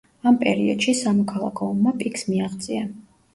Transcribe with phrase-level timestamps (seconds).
[0.29, 2.89] ამ პერიოდში სამოქალაქო ომმა პიკს მიაღწია.